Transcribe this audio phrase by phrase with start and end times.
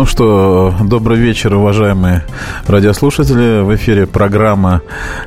[0.00, 2.24] Ну что, добрый вечер, уважаемые
[2.66, 3.60] радиослушатели.
[3.60, 4.80] В эфире программа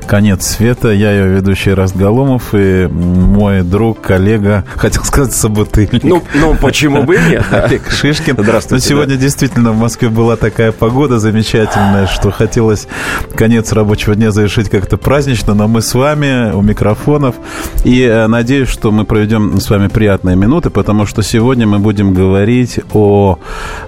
[0.08, 0.90] «Конец света».
[0.90, 6.02] Я ее ведущий Раст Галомов и мой друг, коллега, хотел сказать, собутыльник.
[6.02, 7.44] Ну, ну почему бы нет?
[7.52, 8.34] Олег Шишкин.
[8.36, 8.84] Здравствуйте.
[8.84, 9.20] Но сегодня да.
[9.20, 12.88] действительно в Москве была такая погода замечательная, что хотелось
[13.36, 17.36] конец рабочего дня завершить как-то празднично, но мы с вами у микрофонов.
[17.84, 22.12] И э, надеюсь, что мы проведем с вами приятные минуты, потому что сегодня мы будем
[22.12, 23.38] говорить о,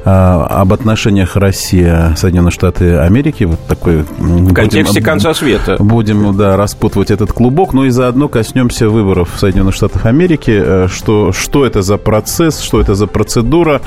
[0.05, 3.45] э, об отношениях Россия-Соединенные Штаты Америки.
[3.45, 4.05] Вот такой...
[4.19, 5.77] В контексте будем, конца света.
[5.79, 7.73] Будем, да, распутывать этот клубок.
[7.73, 10.53] Ну и заодно коснемся выборов Соединенных Штатов Америки.
[10.55, 13.81] Э, что, что это за процесс, что это за процедура,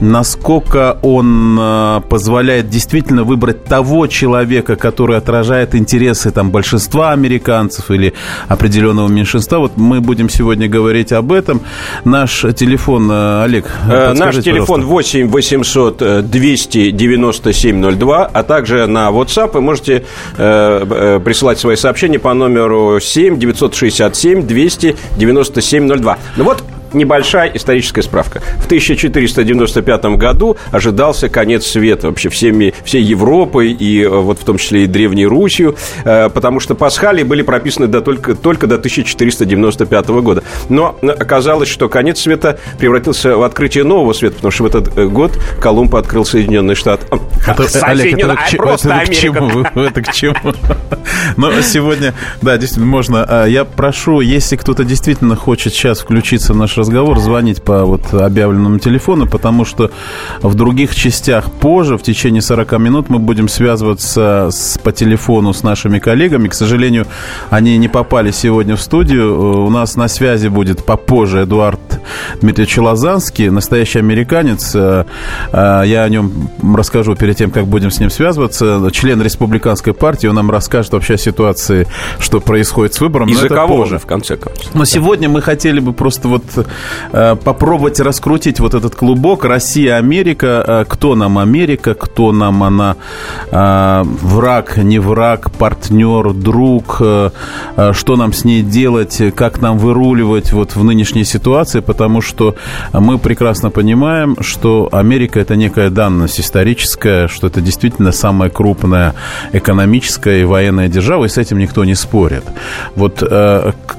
[0.00, 8.14] насколько он э, позволяет действительно выбрать того человека, который отражает интересы там, большинства американцев или
[8.48, 9.58] определенного меньшинства.
[9.58, 11.60] Вот мы будем сегодня говорить об этом.
[12.04, 20.04] Наш телефон, э, Олег, Наш телефон 8 800 29702, а также на WhatsApp вы можете
[20.36, 26.18] э, э, присылать свои сообщения по номеру 7 967 297 02.
[26.36, 28.40] Ну вот, небольшая историческая справка.
[28.58, 34.58] В 1495 году ожидался конец света вообще всеми, всей Европой и э, вот в том
[34.58, 40.08] числе и Древней Русью, э, потому что пасхалии были прописаны до, только, только до 1495
[40.08, 40.42] года.
[40.68, 45.06] Но оказалось, что конец света превратился в открытие нового света, потому что в этот э,
[45.06, 47.06] год Колумб открыл Соединенные Штаты.
[47.46, 49.64] Это, Олег, это, к, просто это, к чему?
[49.74, 50.54] Это к чему?
[51.36, 53.24] Но сегодня, да, действительно, можно.
[53.24, 58.14] А, я прошу, если кто-то действительно хочет сейчас включиться в наш разговор, звонить по вот
[58.14, 59.90] объявленному телефону, потому что
[60.40, 65.62] в других частях позже, в течение 40 минут, мы будем связываться с, по телефону с
[65.62, 66.48] нашими коллегами.
[66.48, 67.06] К сожалению,
[67.50, 69.66] они не попали сегодня в студию.
[69.66, 71.80] У нас на связи будет попозже Эдуард
[72.40, 74.74] Дмитриевич Лозанский, настоящий американец.
[74.74, 75.04] Э,
[75.52, 78.88] э, я о нем расскажу перед тем, как будем с ним связываться.
[78.92, 81.86] Член республиканской партии, он нам расскажет вообще о ситуации,
[82.18, 83.28] что происходит с выбором.
[83.28, 83.98] И за кого позже.
[83.98, 84.74] в конце концов.
[84.74, 86.64] Но сегодня мы хотели бы просто вот Э,
[87.12, 90.64] попробовать раскрутить вот этот клубок Россия-Америка.
[90.66, 92.96] Э, кто нам Америка, кто нам она
[93.50, 100.76] э, враг, не враг, партнер, друг, что нам с ней делать, как нам выруливать вот
[100.76, 102.56] в нынешней ситуации, потому что
[102.92, 109.14] мы прекрасно понимаем, что Америка это некая данность историческая, что это действительно самая крупная
[109.52, 112.44] экономическая и военная держава, и с этим никто не спорит.
[112.96, 113.22] Вот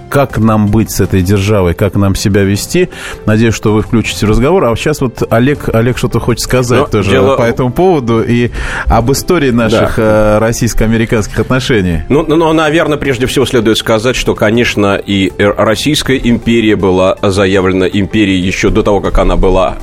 [0.09, 2.89] как нам быть с этой державой, как нам себя вести.
[3.25, 4.65] Надеюсь, что вы включите разговор.
[4.65, 7.35] А сейчас вот Олег, Олег что-то хочет сказать Но ну, тоже дело...
[7.35, 8.51] по этому поводу и
[8.85, 10.37] об истории наших да.
[10.37, 12.01] Э, российско-американских отношений.
[12.09, 17.87] Ну, ну, ну, наверное, прежде всего следует сказать, что, конечно, и Российская империя была заявлена
[17.87, 19.77] империей еще до того, как она была,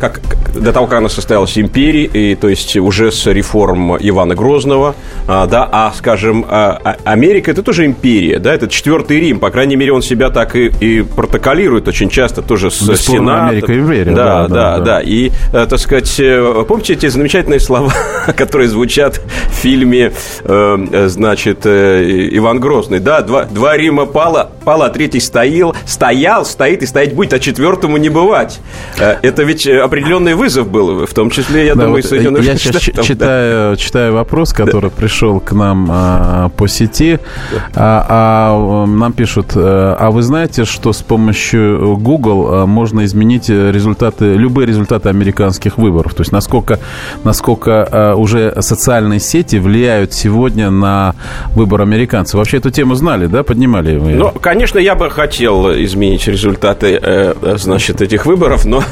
[0.00, 0.20] как,
[0.54, 4.94] до того, как она состоялась империей, и, то есть уже с реформ Ивана Грозного,
[5.26, 9.50] а, да, а, скажем, а, а, Америка это тоже империя, да, это четвертый Рим, по
[9.50, 13.48] крайней крайней мере, он себя так и, и протоколирует очень часто тоже с Бесспорно.
[13.48, 14.14] Америка империя.
[14.14, 15.00] Да, да, да, да, да.
[15.02, 17.92] И, э, так сказать, э, помните эти замечательные слова,
[18.36, 19.20] которые звучат
[19.50, 20.12] в фильме,
[20.44, 26.82] э, значит, Иван Грозный, да, два, два Рима пало, пало, а третий стоял, стоял, стоит
[26.82, 28.60] и стоять будет, а четвертому не бывать.
[28.96, 32.80] Это ведь определенный вызов был, в том числе, я да, думаю, вот Соединенных Я сейчас
[32.80, 33.76] Штатов, читаю, да.
[33.76, 34.96] читаю вопрос, который да.
[34.96, 37.18] пришел к нам а, по сети,
[37.52, 37.58] да.
[37.74, 44.34] а, а нам пишут, а вы знаете, что с помощью Google э, можно изменить результаты,
[44.34, 46.14] любые результаты американских выборов?
[46.14, 46.78] То есть насколько,
[47.24, 51.14] насколько э, уже социальные сети влияют сегодня на
[51.54, 52.34] выбор американцев?
[52.34, 54.12] Вообще эту тему знали, да, поднимали вы?
[54.12, 58.82] Ну, конечно, я бы хотел изменить результаты, значит, этих выборов, но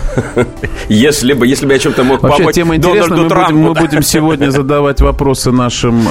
[0.88, 3.19] если бы, если бы я чем-то мог Вообще, помочь тема интересная.
[3.19, 6.03] Мы будем, мы будем сегодня задавать вопросы нашим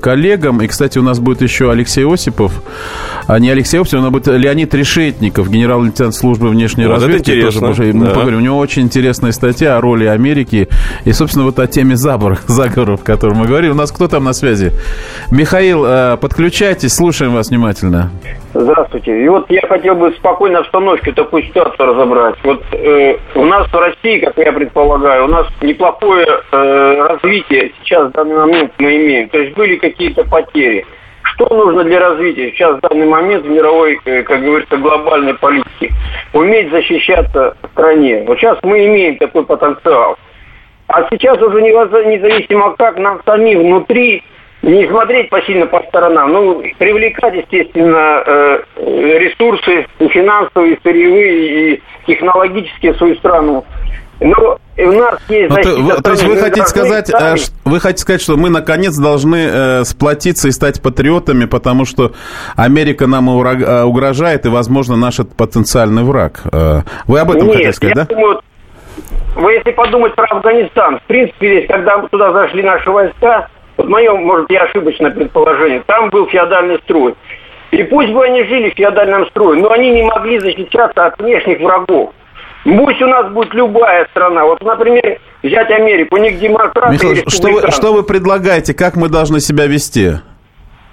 [0.00, 0.60] коллегам.
[0.62, 2.62] И, кстати, у нас будет еще Алексей Осипов,
[3.26, 7.40] а не Алексей Осипов, у будет Леонид Решетников, генерал-лейтенант службы внешней вот разведки.
[7.42, 8.14] Тоже мы да.
[8.14, 8.38] поговорим.
[8.38, 10.68] У него очень интересная статья о роли Америки
[11.04, 13.70] и, собственно, вот о теме заговоров, заговоров, о котором мы говорили.
[13.70, 14.72] У нас кто там на связи?
[15.30, 18.10] Михаил, э, подключайтесь, слушаем вас внимательно.
[18.54, 19.24] Здравствуйте.
[19.24, 22.36] И вот я хотел бы в спокойной обстановке такую ситуацию разобрать.
[22.44, 28.10] Вот э, у нас в России, как я предполагаю, у нас неплохое э, развитие сейчас
[28.10, 29.28] в данный момент мы имеем.
[29.28, 30.86] То есть были какие-то потери.
[31.24, 35.92] Что нужно для развития сейчас в данный момент в мировой, э, как говорится, глобальной политике?
[36.32, 38.24] Уметь защищаться в стране.
[38.26, 40.18] Вот сейчас мы имеем такой потенциал.
[40.88, 44.22] А сейчас уже независимо как, нам самим внутри
[44.62, 48.62] не смотреть посильно по сторонам, ну, привлекать, естественно, э,
[49.18, 53.64] ресурсы и финансовые, и сырьевые, и технологические в свою страну.
[54.24, 56.02] Но у нас есть ну, защита...
[56.02, 57.38] То, есть вы хотите сказать, сами.
[57.38, 62.12] Э, вы хотите сказать, что мы наконец должны э, сплотиться и стать патриотами, потому что
[62.56, 66.40] Америка нам э, угрожает и, возможно, наш потенциальный враг.
[67.06, 68.04] Вы об этом Нет, хотите сказать, да?
[68.06, 68.40] Думаю,
[69.36, 74.14] вы если подумать про Афганистан, в принципе, здесь, когда туда зашли наши войска, вот мое,
[74.14, 77.14] может, я ошибочное предположение, там был феодальный строй.
[77.72, 81.60] И пусть бы они жили в феодальном строе, но они не могли защищаться от внешних
[81.60, 82.14] врагов.
[82.64, 84.44] Пусть у нас будет любая страна.
[84.44, 89.08] Вот, например, взять Америку, у них демократы Михаил, что вы, что вы предлагаете, как мы
[89.08, 90.12] должны себя вести?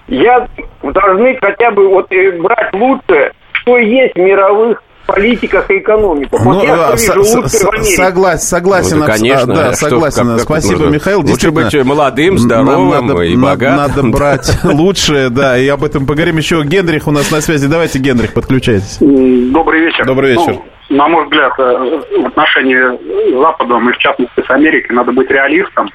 [0.08, 0.48] Я
[0.84, 6.40] должны хотя бы вот э, брать лучшее, что есть в мировых политиках и экономиках.
[6.44, 7.52] Ну, вот я с, вижу с,
[7.96, 9.00] согласен, согласен.
[9.00, 9.54] Ну, да, конечно.
[9.54, 10.28] Да, согласен.
[10.28, 11.22] Как, Спасибо, как Михаил.
[11.22, 13.78] Лучше быть молодым, здоровым надо, и богатым.
[13.78, 16.64] Надо брать лучшее, да, и об этом поговорим еще.
[16.64, 17.68] Генрих у нас на связи.
[17.68, 18.98] Давайте, Генрих, подключайтесь.
[19.00, 20.06] Добрый вечер.
[20.06, 20.58] Добрый вечер.
[20.90, 25.12] Ну, на мой взгляд, э, в отношении с Западом и в частности с Америкой надо
[25.14, 25.90] быть реалистом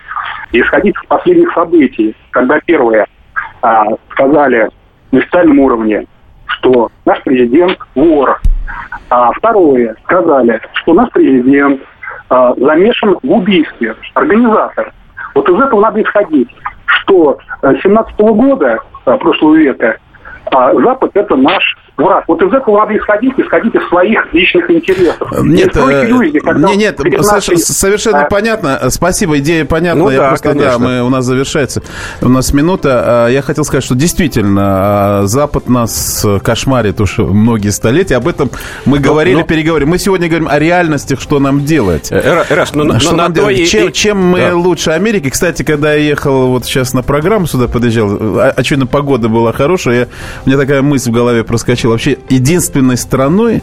[0.52, 3.06] и исходить из последних событий, когда первые
[3.62, 4.68] а, сказали
[5.12, 6.06] на официальном уровне,
[6.46, 8.40] что наш президент вор,
[9.10, 11.80] а второе сказали, что наш президент
[12.28, 14.92] а, замешан в убийстве, организатор.
[15.34, 16.48] Вот из этого надо исходить,
[16.86, 19.98] что с 17 года а, прошлого века
[20.52, 22.24] а Запад это наш враг.
[22.26, 25.28] Вот из этого надо исходить, исходить из своих личных интересов.
[25.42, 26.40] Нет, э, люди,
[26.76, 27.56] нет, нет нашей...
[27.58, 28.28] совершенно а...
[28.28, 28.90] понятно.
[28.90, 30.04] Спасибо, идея понятна.
[30.04, 30.72] Ну, Я да, просто, конечно.
[30.72, 31.82] да, мы, у нас завершается.
[32.20, 33.24] У нас минута.
[33.26, 38.16] А, я хотел сказать, что действительно а, Запад нас кошмарит уже многие столетия.
[38.16, 38.50] Об этом
[38.84, 39.44] мы но, говорили, но...
[39.44, 39.88] переговорим.
[39.88, 42.12] Мы сегодня говорим о реальностях, что нам делать.
[42.12, 43.58] Раз, но, что но, нам делать?
[43.58, 43.66] И...
[43.66, 44.56] Чем, чем мы да.
[44.56, 45.30] лучше Америки?
[45.30, 49.96] Кстати, когда я ехал вот сейчас на программу сюда подъезжал, очевидно, погода была хорошая.
[49.96, 50.08] Я,
[50.44, 51.90] у меня такая мысль в голове проскочила закончил.
[51.90, 53.62] Вообще, единственной страной,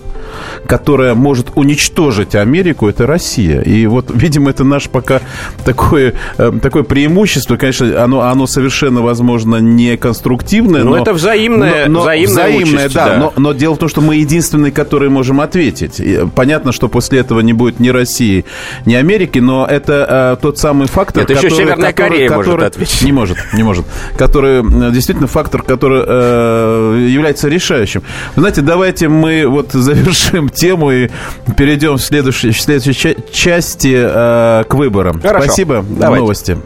[0.68, 3.62] которая может уничтожить Америку, это Россия.
[3.62, 5.22] И вот, видимо, это наше пока
[5.66, 7.58] такое, э, такое преимущество.
[7.58, 10.84] Конечно, оно, оно совершенно, возможно, не конструктивное.
[10.84, 13.06] Но, но это взаимное, но, но взаимное, взаимное участь, да.
[13.06, 13.18] да.
[13.18, 16.00] Но, но дело в том, что мы единственные, которые можем ответить.
[16.00, 18.46] И понятно, что после этого не будет ни России,
[18.86, 21.52] ни Америки, но это э, тот самый фактор, это который...
[21.52, 23.02] еще Северная который, Корея который, может ответить.
[23.02, 23.86] Не может, не может.
[24.18, 28.04] Который э, действительно фактор, который э, является решающим.
[28.36, 31.10] Знаете, давайте мы вот завершим тему и
[31.57, 35.21] перейдем в следующей, в следующей части э, к выборам.
[35.21, 35.45] Хорошо.
[35.45, 35.86] Спасибо.
[35.88, 36.21] Давайте.
[36.21, 36.57] Новости.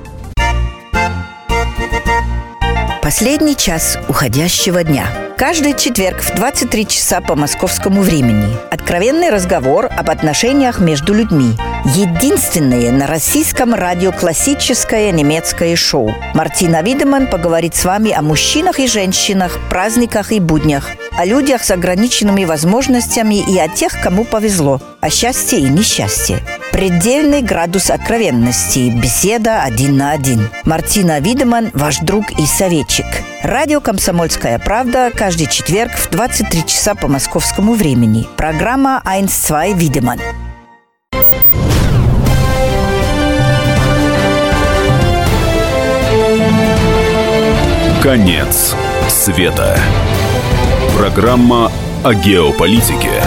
[3.08, 5.06] Последний час уходящего дня.
[5.38, 8.48] Каждый четверг в 23 часа по московскому времени.
[8.70, 11.52] Откровенный разговор об отношениях между людьми.
[11.96, 16.14] Единственное на российском радио классическое немецкое шоу.
[16.34, 21.72] Мартина Видеман поговорит с вами о мужчинах и женщинах, праздниках и буднях, о людях с
[21.72, 26.40] ограниченными возможностями и о тех, кому повезло, о счастье и несчастье.
[26.72, 28.92] Предельный градус откровенности.
[28.96, 30.48] Беседа один на один.
[30.64, 33.06] Мартина Видеман, ваш друг и советчик.
[33.42, 38.28] Радио «Комсомольская правда» каждый четверг в 23 часа по московскому времени.
[38.38, 40.20] Программа «Айнс-2 Видеман».
[48.04, 48.76] Конец
[49.10, 49.80] света.
[50.98, 51.72] Программа
[52.04, 53.22] о геополитике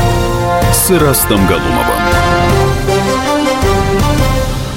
[0.72, 2.00] с Ирастом Галумовым.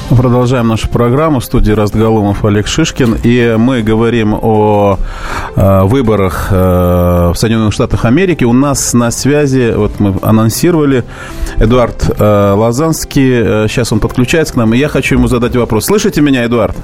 [0.09, 1.39] Продолжаем нашу программу.
[1.39, 3.17] В студии Растгалумов Олег Шишкин.
[3.23, 4.99] И мы говорим о
[5.55, 8.43] э, выборах э, в Соединенных Штатах Америки.
[8.43, 11.03] У нас на связи, вот мы анонсировали,
[11.57, 13.63] Эдуард э, Лазанский.
[13.63, 14.71] Э, сейчас он подключается к нам.
[14.75, 15.85] И я хочу ему задать вопрос.
[15.85, 16.75] Слышите меня, Эдуард?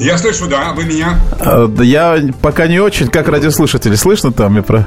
[0.00, 0.72] Я слышу, да.
[0.74, 1.20] Вы меня?
[1.40, 3.08] Э, я пока не очень.
[3.08, 3.96] Как радиослушатели?
[3.96, 4.56] Слышно там?
[4.56, 4.86] Я про...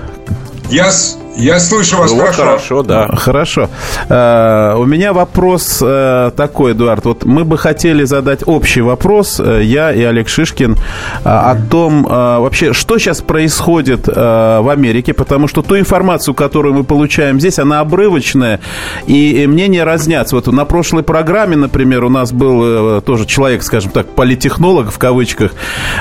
[0.70, 0.92] Я,
[1.38, 2.44] я слышу вас ну, хорошо.
[2.44, 3.08] Хорошо, да.
[3.16, 3.70] Хорошо.
[4.10, 7.06] Uh, у меня вопрос uh, такой, Эдуард.
[7.06, 10.78] Вот мы бы хотели задать общий вопрос, uh, я и Олег Шишкин,
[11.24, 17.40] о том, вообще, что сейчас происходит в Америке, потому что ту информацию, которую мы получаем
[17.40, 18.60] здесь, она обрывочная,
[19.08, 20.36] и, и мнения разнятся.
[20.36, 25.54] Вот на прошлой программе, например, у нас был тоже человек, скажем так, политехнолог в кавычках,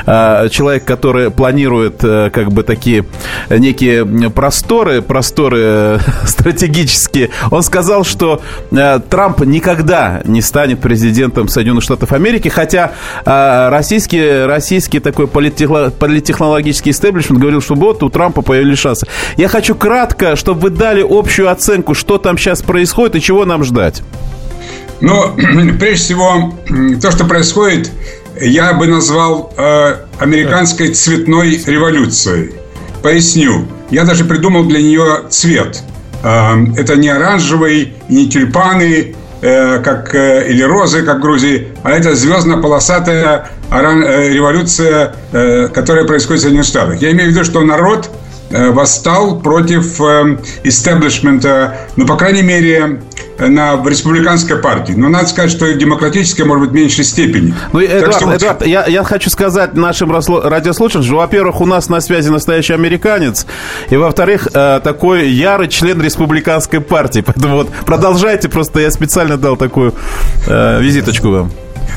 [0.05, 3.05] человек, который планирует как бы такие
[3.51, 11.85] некие просторы, просторы э, стратегические, он сказал, что э, Трамп никогда не станет президентом Соединенных
[11.85, 12.93] Штатов Америки, хотя
[13.25, 19.07] э, российский, российский такой политтехнологический истеблишмент говорил, что вот у Трампа появились шансы.
[19.37, 23.65] Я хочу кратко, чтобы вы дали общую оценку, что там сейчас происходит и чего нам
[23.65, 24.03] ждать.
[25.01, 25.35] Ну,
[25.79, 26.55] прежде всего,
[27.01, 27.91] то, что происходит,
[28.41, 32.53] я бы назвал э, американской цветной революцией.
[33.05, 33.69] Поясню.
[33.91, 35.83] Я даже придумал для нее цвет.
[36.23, 41.91] Э, это не оранжевый, не тюльпаны, э, как, э, или розы, как в Грузии, а
[41.91, 45.15] это звездно-полосатая э, революция,
[45.75, 47.03] которая происходит в Соединенных Штатах.
[47.03, 48.09] Я имею в виду, что народ
[48.49, 50.01] восстал против
[50.63, 53.03] истеблишмента, ну, по крайней мере,
[53.39, 54.93] на в республиканской партии.
[54.93, 55.75] Но надо сказать, что и
[56.45, 57.55] может быть, в меньшей степени.
[57.73, 58.37] Ну, Эдуард, что...
[58.37, 63.47] Эдуард я, я хочу сказать нашим радиослушателям, что, во-первых, у нас на связи настоящий американец,
[63.91, 67.21] и, во-вторых, э, такой ярый член республиканской партии.
[67.27, 69.95] Поэтому вот продолжайте, просто я специально дал такую
[70.47, 71.53] э, визиточку вам.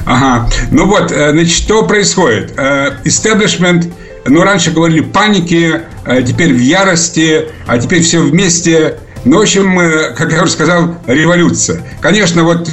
[0.06, 0.50] Ага.
[0.72, 2.58] Ну вот, значит, что происходит?
[3.03, 3.89] Истеблишмент э,
[4.29, 5.82] ну, раньше говорили паники,
[6.25, 8.98] теперь в ярости, а теперь все вместе.
[9.27, 9.77] Ну, в общем,
[10.15, 11.81] как я уже сказал, революция.
[12.00, 12.69] Конечно, вот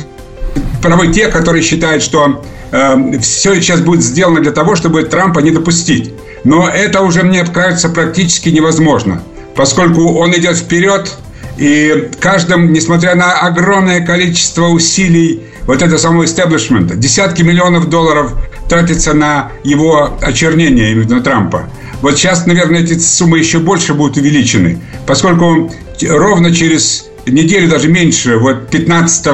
[0.81, 5.51] правы те, которые считают, что э, все сейчас будет сделано для того, чтобы Трампа не
[5.51, 6.13] допустить.
[6.45, 9.21] Но это уже, мне кажется, практически невозможно,
[9.57, 11.17] поскольку он идет вперед,
[11.59, 18.33] и каждым, несмотря на огромное количество усилий вот это самого истеблишмента, десятки миллионов долларов
[18.69, 21.69] тратится на его очернение именно Трампа.
[22.01, 28.39] Вот сейчас, наверное, эти суммы еще больше будут увеличены, поскольку ровно через неделю, даже меньше,
[28.39, 29.27] вот 15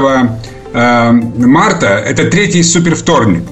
[0.73, 3.43] э, марта, это третий супервторник.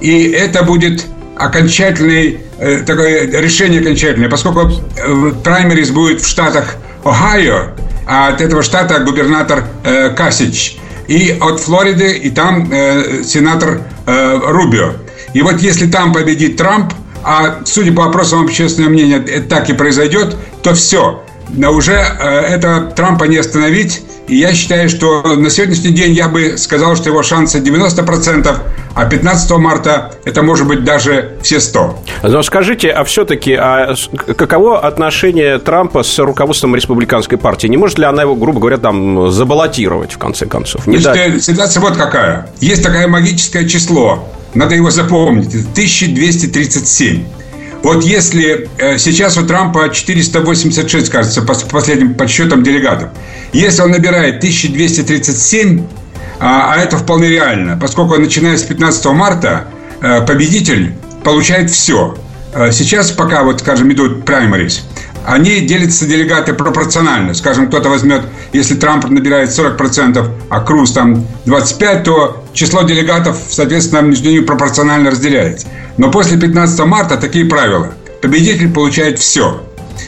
[0.00, 1.04] И это будет
[1.36, 7.70] окончательный, э, такое решение окончательное, поскольку э, праймерис будет в штатах Ohio,
[8.06, 14.40] а от этого штата губернатор э, Касич, и от Флориды, и там э, сенатор э,
[14.44, 14.92] Рубио.
[15.34, 16.92] И вот если там победит Трамп,
[17.22, 21.24] а судя по опросам общественного мнения, это так и произойдет, то все.
[21.48, 24.02] Но уже э, это Трампа не остановить.
[24.28, 28.56] И я считаю, что на сегодняшний день я бы сказал, что его шансы 90%,
[28.94, 31.98] а 15 марта это может быть даже все 100.
[32.24, 33.94] Но скажите, а все-таки а
[34.36, 37.68] каково отношение Трампа с руководством республиканской партии?
[37.68, 40.86] Не может ли она его, грубо говоря, там забаллотировать в конце концов?
[40.88, 41.44] Не Значит, дать...
[41.44, 42.50] Ситуация вот какая.
[42.60, 47.24] Есть такое магическое число, надо его запомнить, 1237.
[47.82, 53.10] Вот если э, сейчас у Трампа 486, кажется, по последним подсчетам делегатов.
[53.52, 55.86] Если он набирает 1237,
[56.38, 59.68] а, а это вполне реально, поскольку начиная с 15 марта
[60.00, 62.16] э, победитель получает все.
[62.52, 64.84] Э, сейчас пока, вот, скажем, идут праймарис,
[65.26, 67.34] они делятся делегаты пропорционально.
[67.34, 74.00] Скажем, кто-то возьмет, если Трамп набирает 40%, а Круз там 25%, то число делегатов, соответственно,
[74.00, 75.66] между ними пропорционально разделяется.
[75.96, 77.92] Но после 15 марта такие правила.
[78.22, 79.62] Победитель получает все.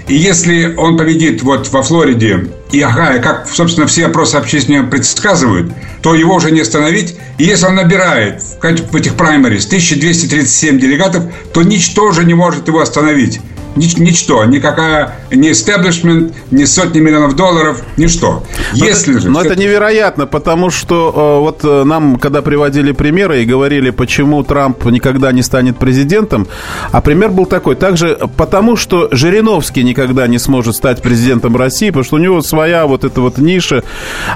[0.06, 5.72] И если он победит вот во Флориде и Огайо, как, собственно, все опросы общественного предсказывают,
[6.02, 7.16] то его уже не остановить.
[7.38, 12.80] И если он набирает в этих праймерис 1237 делегатов, то ничто уже не может его
[12.80, 13.40] остановить.
[13.78, 18.42] Нич, ничто, никакая, ни истеблишмент, ни сотни миллионов долларов, ничто.
[18.72, 19.30] Если но же...
[19.30, 24.42] Но это невероятно, потому что э, вот э, нам, когда приводили примеры и говорили, почему
[24.42, 26.48] Трамп никогда не станет президентом,
[26.90, 27.76] а пример был такой.
[27.76, 32.86] Также потому, что Жириновский никогда не сможет стать президентом России, потому что у него своя
[32.86, 33.84] вот эта вот ниша.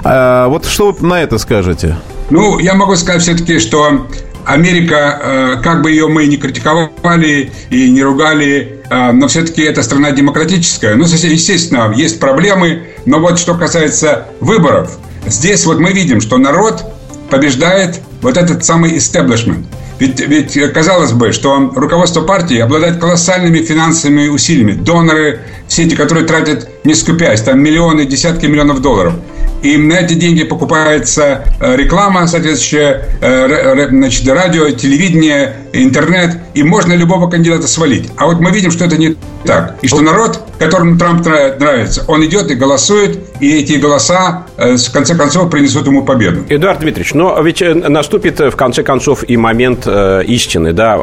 [0.03, 1.97] А, вот что вы на это скажете?
[2.29, 4.07] Ну, я могу сказать все-таки, что
[4.45, 9.83] Америка, э, как бы ее мы не критиковали и не ругали, э, но все-таки это
[9.83, 10.95] страна демократическая.
[10.95, 16.83] Ну, естественно, есть проблемы, но вот что касается выборов, здесь вот мы видим, что народ
[17.29, 19.65] побеждает вот этот самый истеблишмент.
[19.99, 24.73] Ведь, ведь казалось бы, что руководство партии обладает колоссальными финансовыми усилиями.
[24.73, 29.13] Доноры, все эти, которые тратят, не скупясь, там миллионы, десятки миллионов долларов
[29.63, 36.93] и на эти деньги покупается э, реклама соответствующая, э, значит, радио, телевидение, интернет, и можно
[36.93, 38.11] любого кандидата свалить.
[38.17, 39.15] А вот мы видим, что это не
[39.45, 39.75] так.
[39.81, 44.91] И что народ, которому Трамп нравится, он идет и голосует, и эти голоса, э, в
[44.91, 46.43] конце концов, принесут ему победу.
[46.49, 50.99] Эдуард Дмитриевич, но ведь наступит, в конце концов, и момент истины, да,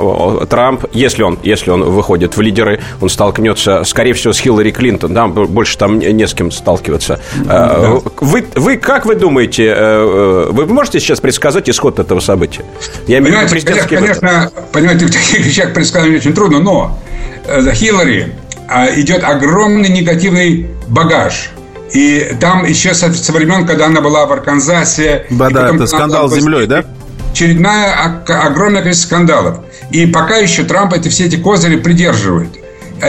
[0.49, 5.15] Трамп, если он, если он выходит в лидеры, он столкнется, скорее всего, с Хиллари Клинтон,
[5.15, 7.21] да, больше там не с кем сталкиваться.
[7.45, 8.01] Да.
[8.21, 12.65] Вы вы как вы думаете, э, э, вы можете сейчас предсказать исход этого события?
[13.07, 16.99] Я имею в виду президентский Конечно, понимаете, в таких вещах предсказывать очень трудно, но
[17.40, 18.33] э, за Хиллари
[18.69, 21.51] а, идет огромный негативный багаж.
[21.93, 25.27] И там еще со, со времен, когда она была в Арканзасе...
[25.31, 26.85] Да, да, это скандал с землей, да?
[27.33, 29.59] Очередная огромное количество скандалов.
[29.91, 32.51] И пока еще Трамп эти, все эти козыри придерживает.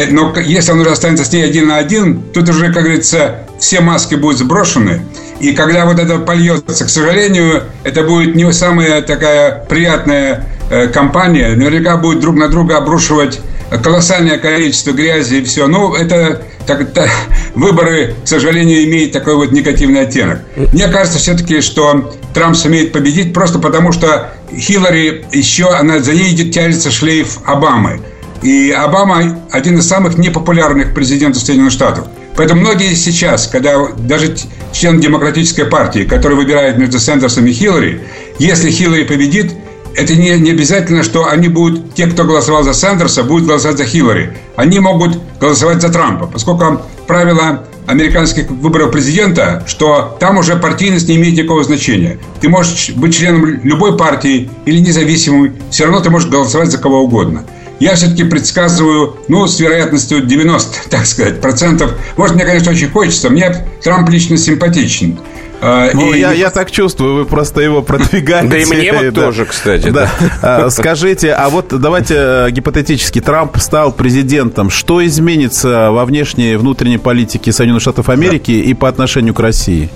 [0.09, 3.81] Но если он уже останется с ней один на один, тут уже, как говорится, все
[3.81, 5.01] маски будут сброшены.
[5.39, 11.55] И когда вот это польется, к сожалению, это будет не самая такая приятная э, компания.
[11.55, 13.41] Наверняка будет друг на друга обрушивать
[13.77, 15.67] колоссальное количество грязи и все.
[15.67, 17.09] Ну, это так, так,
[17.55, 20.39] выборы, к сожалению, имеют такой вот негативный оттенок.
[20.55, 26.35] Мне кажется все-таки, что Трамп сумеет победить просто потому, что Хиллари еще, она за ней
[26.51, 28.01] тянется шлейф Обамы.
[28.41, 32.07] И Обама один из самых непопулярных президентов Соединенных Штатов.
[32.35, 34.35] Поэтому многие сейчас, когда даже
[34.71, 38.01] член демократической партии, который выбирает между Сендерсом и Хиллари,
[38.39, 39.53] если Хиллари победит,
[39.95, 43.85] это не, не обязательно, что они будут, те, кто голосовал за Сандерса, будут голосовать за
[43.85, 44.37] Хиллари.
[44.55, 51.15] Они могут голосовать за Трампа, поскольку правило американских выборов президента, что там уже партийность не
[51.15, 52.19] имеет никакого значения.
[52.39, 57.01] Ты можешь быть членом любой партии или независимым, все равно ты можешь голосовать за кого
[57.01, 57.43] угодно.
[57.81, 61.91] Я все-таки предсказываю, ну, с вероятностью 90, так сказать, процентов.
[62.15, 63.31] Может, мне, конечно, очень хочется.
[63.31, 65.19] Мне Трамп лично симпатичен.
[65.63, 66.19] А, ну, и...
[66.19, 68.47] я, я так чувствую, вы просто его продвигаете.
[68.49, 69.89] Да и мне вот тоже, кстати.
[69.89, 70.11] Да.
[70.43, 74.69] А, скажите, а вот давайте э, гипотетически, Трамп стал президентом.
[74.69, 79.89] Что изменится во внешней и внутренней политике Соединенных Штатов Америки и по отношению к России?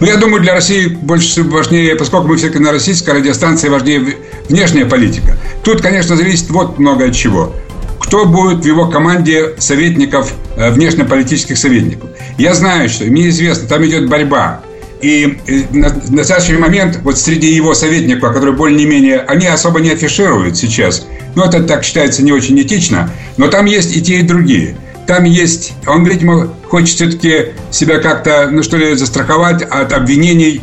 [0.00, 4.16] Ну, я думаю, для России больше всего важнее, поскольку мы все-таки на российской радиостанции, важнее
[4.48, 5.36] внешняя политика.
[5.62, 7.54] Тут, конечно, зависит вот много от чего
[8.00, 12.08] кто будет в его команде советников, э, внешнеполитических советников.
[12.38, 14.62] Я знаю, что мне известно, там идет борьба
[15.00, 15.38] и
[15.70, 21.06] на настоящий момент вот среди его советников, которые более-менее, они особо не афишируют сейчас.
[21.34, 23.10] Ну, это так считается не очень этично.
[23.36, 24.76] Но там есть и те, и другие.
[25.08, 30.60] Там есть, он, видимо, хочет все-таки себя как-то, ну что ли, застраховать от обвинений.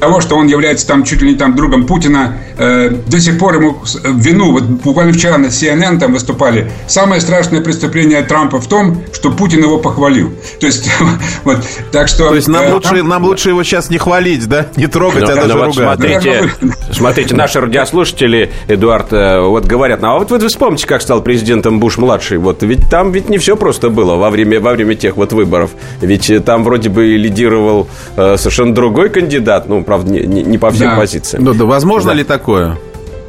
[0.00, 3.56] Того, что он является там чуть ли не там другом Путина, э, до сих пор
[3.56, 9.02] ему вину, вот буквально вчера на CNN там выступали, самое страшное преступление Трампа в том,
[9.12, 10.32] что Путин его похвалил.
[10.58, 10.90] То есть,
[11.44, 11.58] вот,
[11.92, 12.28] так что...
[12.28, 14.66] То есть нам, э, лучше, нам лучше его сейчас не хвалить, да?
[14.76, 15.98] Не трогать, но, а даже вот ругать.
[15.98, 16.50] Смотрите,
[16.92, 21.78] смотрите, наши радиослушатели, Эдуард, э, вот говорят, ну а вот вы вспомните, как стал президентом
[21.78, 25.32] Буш-младший, вот ведь там ведь не все просто было во время, во время тех вот
[25.32, 25.70] выборов.
[26.00, 30.70] Ведь там вроде бы лидировал э, совершенно другой кандидат, ну, правда, не, не, не по
[30.70, 30.96] всем да.
[30.96, 31.44] позициям.
[31.44, 32.18] Да, да, возможно да.
[32.18, 32.78] ли такое?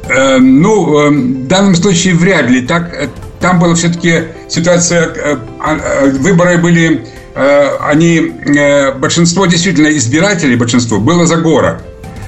[0.08, 2.60] Э, ну, э, в данном случае вряд ли.
[2.62, 3.08] Так, э,
[3.40, 11.00] там была все-таки ситуация, э, э, выборы были, э, они, э, большинство действительно избирателей, большинство,
[11.00, 11.82] было за город.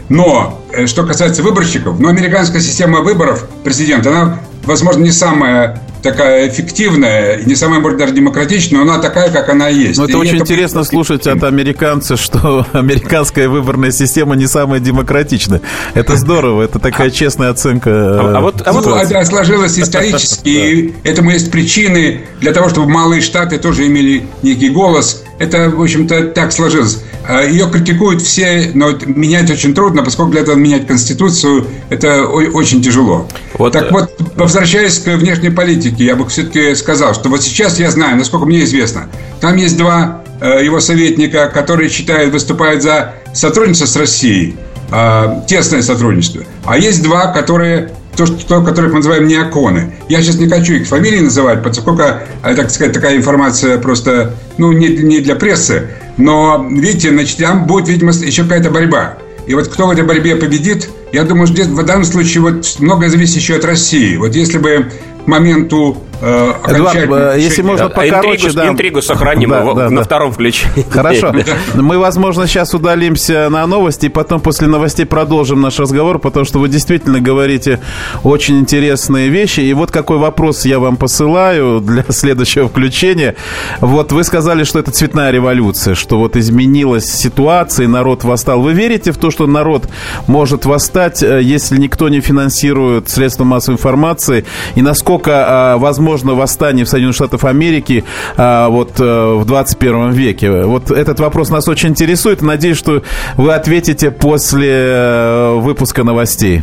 [0.08, 6.48] Но, э, что касается выборщиков, ну, американская система выборов президента, она, возможно, не самая такая
[6.48, 9.98] эффективная, не самая, может, даже демократичная, но она такая, как она есть.
[9.98, 14.80] Но это и очень это интересно слушать от американца, что американская выборная система не самая
[14.80, 15.62] демократичная.
[15.94, 17.90] Это здорово, это такая честная оценка.
[17.90, 22.88] А, а вот, а вот это сложилось исторически, и этому есть причины для того, чтобы
[22.88, 25.24] малые штаты тоже имели некий голос.
[25.38, 27.02] Это, в общем-то, так сложилось.
[27.26, 32.82] А, Ее критикуют все, но менять очень трудно, поскольку для этого менять Конституцию это очень
[32.82, 33.26] тяжело.
[33.54, 33.72] Вот.
[33.72, 37.90] Так э, вот, возвращаясь к внешней политике, я бы все-таки сказал, что вот сейчас я
[37.90, 39.08] знаю, насколько мне известно,
[39.40, 44.56] там есть два э, его советника, которые считают, выступают за сотрудничество с Россией,
[44.92, 46.42] э, тесное сотрудничество.
[46.66, 49.94] А есть два, которые то, что, которых мы называем неоконы.
[50.08, 52.00] Я сейчас не хочу их фамилии называть, поскольку,
[52.42, 55.88] так сказать, такая информация просто, ну, не, не для прессы.
[56.16, 59.18] Но, видите, значит, там будет, видимо, еще какая-то борьба.
[59.46, 63.10] И вот кто в этой борьбе победит, я думаю, что в данном случае вот многое
[63.10, 64.16] зависит еще от России.
[64.16, 64.90] Вот если бы
[65.24, 68.46] к моменту Эдуард, э, если можно да, покороче...
[68.46, 68.68] Интригу, да.
[68.68, 70.02] интригу сохраним да, да, на да.
[70.02, 70.86] втором включении.
[70.90, 71.34] Хорошо.
[71.74, 76.58] Мы, возможно, сейчас удалимся на новости, и потом после новостей продолжим наш разговор, потому что
[76.58, 77.80] вы действительно говорите
[78.22, 79.60] очень интересные вещи.
[79.60, 83.34] И вот какой вопрос я вам посылаю для следующего включения.
[83.80, 88.60] Вот вы сказали, что это цветная революция, что вот изменилась ситуация, и народ восстал.
[88.60, 89.88] Вы верите в то, что народ
[90.26, 94.44] может восстать, э, если никто не финансирует средства массовой информации?
[94.74, 98.04] И насколько возможно возможно восстание в Соединенных Штатах Америки
[98.36, 100.62] а, вот а, в 21 веке?
[100.62, 102.42] Вот этот вопрос нас очень интересует.
[102.42, 103.02] Надеюсь, что
[103.36, 106.62] вы ответите после э, выпуска новостей.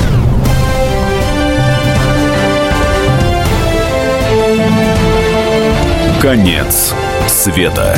[6.21, 6.93] Конец
[7.27, 7.97] света.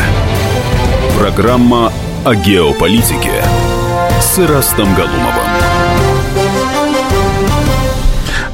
[1.20, 1.92] Программа
[2.24, 3.44] о геополитике
[4.22, 5.44] с Ирастом Галумовым.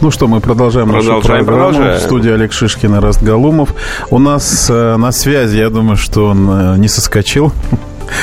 [0.02, 1.46] Ну что, мы продолжаем, продолжаем нашу программу.
[1.46, 2.00] продолжаем.
[2.00, 3.76] В студии Олег Шишкин и Раст Галумов.
[4.10, 7.54] У нас э, на связи, я думаю, что он э, не соскочил.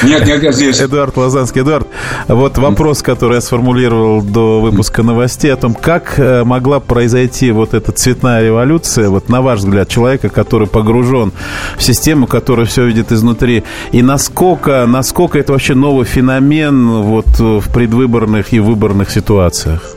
[0.02, 0.80] Нет, нет, я здесь.
[0.80, 1.62] Эдуард Лазанский.
[1.62, 1.86] Эдуард,
[2.28, 7.74] вот вопрос, который я сформулировал до выпуска новостей о том, как э, могла произойти вот
[7.74, 11.32] эта цветная революция, вот на ваш взгляд, человека, который погружен
[11.76, 17.42] в систему, который все видит изнутри, и насколько, насколько это вообще новый феномен вот э,
[17.42, 19.96] в предвыборных и выборных ситуациях?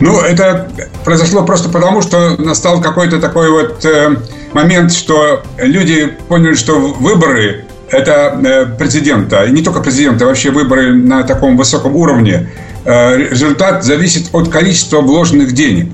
[0.00, 0.68] Ну, это
[1.04, 4.16] произошло просто потому, что настал какой-то такой вот э,
[4.52, 10.94] момент, что люди поняли, что выборы это э, президента, и не только президента, вообще выборы
[10.94, 12.48] на таком высоком уровне,
[12.84, 15.88] э, результат зависит от количества вложенных денег.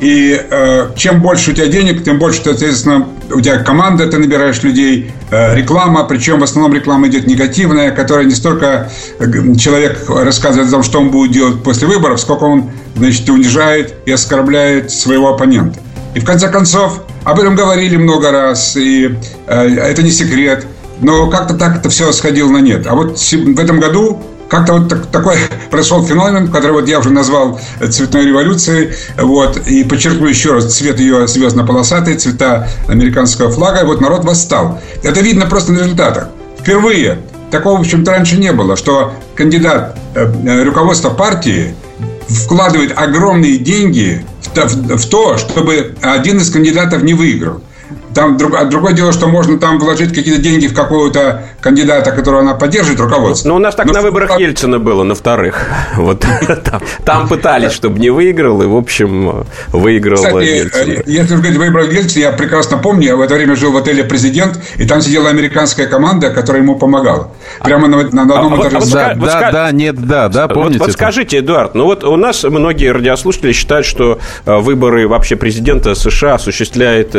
[0.00, 4.62] И э, чем больше у тебя денег, тем больше, соответственно, у тебя команда, ты набираешь
[4.62, 8.90] людей, реклама, причем в основном реклама идет негативная, которая не столько
[9.58, 14.10] человек рассказывает о том, что он будет делать после выборов, сколько он, значит, унижает и
[14.10, 15.78] оскорбляет своего оппонента.
[16.14, 20.66] И в конце концов, об этом говорили много раз, и это не секрет.
[21.02, 22.86] Но как-то так это все сходило на нет.
[22.86, 25.36] А вот в этом году как-то вот так, такой
[25.70, 27.60] произошел феномен, который вот я уже назвал
[27.90, 28.92] цветной революцией.
[29.18, 33.80] Вот, и подчеркну еще раз, цвет ее звездно-полосатый, цвета американского флага.
[33.80, 34.80] И вот народ восстал.
[35.02, 36.28] Это видно просто на результатах.
[36.60, 37.18] Впервые
[37.50, 41.74] такого, в общем-то, раньше не было, что кандидат э, руководства партии
[42.28, 47.62] вкладывает огромные деньги в то, в то, чтобы один из кандидатов не выиграл.
[48.14, 52.54] Там друг, другое дело, что можно там вложить какие-то деньги в какого-то кандидата, которого она
[52.54, 53.48] поддерживает, руководство.
[53.48, 55.66] Ну, у нас так Но на выборах Ельцина было, на вторых.
[55.96, 56.24] Вот
[56.64, 61.02] там, там пытались, чтобы не выиграл, и, в общем, выиграл Кстати, Ельцин.
[61.06, 64.58] если говорить, выиграл Ельцин, я прекрасно помню, я в это время жил в отеле «Президент»,
[64.76, 67.30] и там сидела американская команда, которая ему помогала.
[67.62, 68.78] Прямо на, на, на одном А вот- этаже.
[68.80, 70.92] вот Да, вот да, нет, да, да, Вот- помните Вот, это?
[70.98, 76.34] скажите, Эдуард, ну вот у нас многие радиослушатели считают, что э, выборы вообще президента США
[76.34, 77.18] осуществляет э,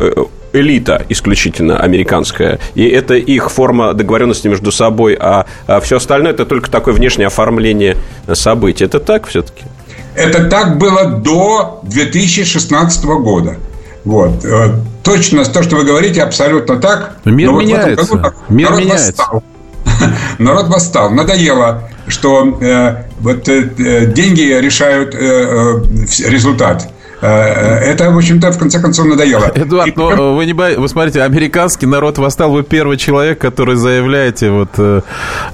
[0.00, 0.03] э,
[0.52, 5.46] элита исключительно американская, и это их форма договоренности между собой, а,
[5.82, 7.96] все остальное это только такое внешнее оформление
[8.32, 8.84] событий.
[8.84, 9.64] Это так все-таки?
[10.14, 13.56] Это так было до 2016 года.
[14.04, 14.44] Вот.
[14.44, 17.16] Э, Точно то, что вы говорите, абсолютно так.
[17.24, 18.16] Мир Но вот меняется.
[18.16, 19.06] году Мир народ меняется.
[19.18, 19.42] восстал.
[20.38, 21.10] Народ восстал.
[21.10, 26.88] Надоело, что э, вот э, э, деньги решают э, э, результат.
[27.24, 29.50] Э, э, Это, в общем-то, в конце концов надоело.
[29.54, 33.38] Эдуард, И но э, вы не боитесь, вы смотрите, американский народ восстал, вы первый человек,
[33.38, 35.00] который заявляете вот э,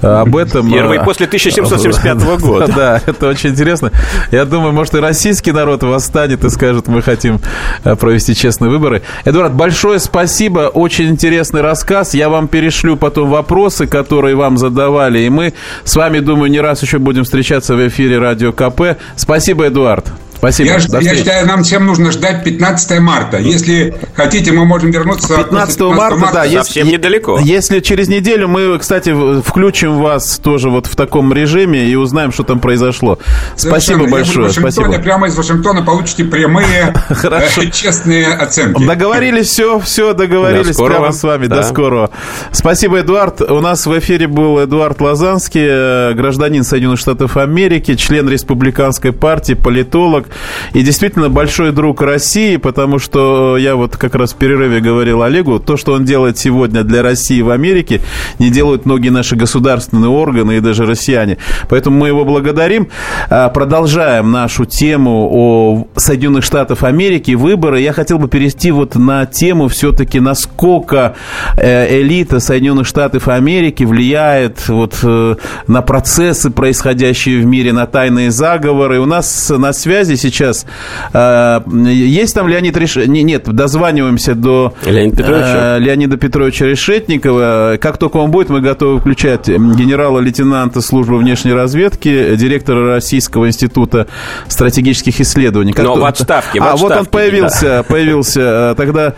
[0.01, 0.69] об этом.
[0.69, 2.67] Первый после 1775 года.
[2.67, 3.91] Да, это очень интересно.
[4.31, 7.39] Я думаю, может, и российский народ восстанет и скажет, мы хотим
[7.83, 9.01] провести честные выборы.
[9.23, 12.13] Эдуард, большое спасибо, очень интересный рассказ.
[12.13, 15.53] Я вам перешлю потом вопросы, которые вам задавали, и мы
[15.85, 18.97] с вами, думаю, не раз еще будем встречаться в эфире Радио КП.
[19.15, 20.11] Спасибо, Эдуард.
[20.41, 20.69] Спасибо.
[20.71, 23.37] Я, До я считаю, нам всем нужно ждать 15 марта.
[23.37, 27.37] Если хотите, мы можем вернуться после 15 марта, да, есть- Совсем недалеко.
[27.39, 32.41] Если через неделю мы, кстати, включим вас тоже вот в таком режиме и узнаем, что
[32.41, 33.19] там произошло.
[33.55, 33.97] Спасибо Совершенно.
[33.99, 34.37] Буду большое.
[34.39, 35.03] в Вашингтоне, Спасибо.
[35.03, 37.61] Прямо из Вашингтона получите прямые, Хорошо.
[37.61, 38.83] э, честные оценки.
[38.83, 41.45] Договорились, все, все, договорились прямо с вами.
[41.45, 41.57] Да.
[41.57, 42.09] До скорого.
[42.51, 43.41] Спасибо, Эдуард.
[43.41, 49.53] У нас в эфире был Эдуард Лазанский, э, гражданин Соединенных Штатов Америки, член республиканской партии,
[49.53, 50.25] политолог
[50.73, 55.59] и действительно большой друг России, потому что я вот как раз в перерыве говорил Олегу,
[55.59, 58.01] то, что он делает сегодня для России в Америке,
[58.39, 61.37] не делают многие наши государственные органы и даже россияне.
[61.69, 62.87] Поэтому мы его благодарим.
[63.29, 67.79] А, Продолжаем нашу тему о Соединенных Штатах Америки, выборы.
[67.81, 71.15] Я хотел бы перейти вот на тему все-таки, насколько
[71.57, 75.35] э, элита Соединенных Штатов Америки влияет вот э,
[75.67, 78.99] на процессы, происходящие в мире, на тайные заговоры.
[78.99, 80.65] У нас на связи сейчас
[81.13, 82.95] э, есть там Леонид Реш...
[82.95, 85.77] не- Нет, дозваниваемся до Леонида Петровича.
[85.77, 87.77] э, Леонида Петровича Решетникова.
[87.81, 94.07] Как только он будет, мы готовы включать генерала-лейтенанта службы внешней разведки, директора Российского института
[94.47, 95.73] стратегических исследований.
[95.73, 99.13] Как Но в отставке, в а, вот он отставке, появился, появился э, тогда.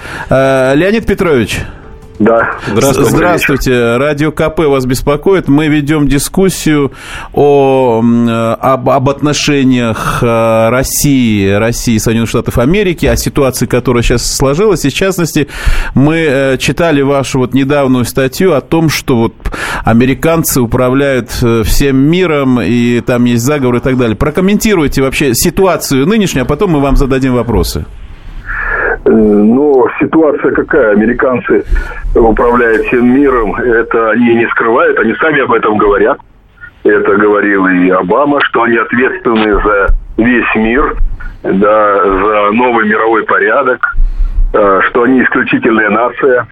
[0.75, 1.59] Леонид Петрович.
[2.23, 2.51] Да.
[2.67, 3.09] Здравствуйте.
[3.09, 3.97] Здравствуйте.
[3.97, 5.49] Радио КП вас беспокоит.
[5.49, 6.93] Мы ведем дискуссию
[7.33, 8.01] о,
[8.61, 14.85] об, об отношениях э, России, России и Соединенных Штатов Америки, о ситуации, которая сейчас сложилась.
[14.85, 15.49] И, в частности,
[15.95, 19.33] мы э, читали вашу вот недавнюю статью о том, что вот
[19.83, 24.15] американцы управляют э, всем миром, и там есть заговор и так далее.
[24.15, 27.85] Прокомментируйте вообще ситуацию нынешнюю, а потом мы вам зададим вопросы.
[29.05, 30.91] Э, Но ситуация какая?
[30.91, 31.65] Американцы
[32.15, 33.55] управляют всем миром.
[33.55, 36.19] Это они не скрывают, они сами об этом говорят.
[36.83, 39.87] Это говорил и Обама, что они ответственны за
[40.17, 40.95] весь мир,
[41.43, 43.95] да, за новый мировой порядок,
[44.53, 46.47] э, что они исключительная нация.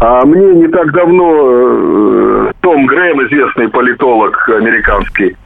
[0.00, 5.36] А мне не так давно э, Том Грэм, известный политолог американский,